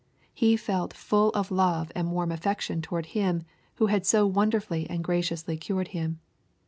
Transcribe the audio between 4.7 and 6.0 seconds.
and graciously cured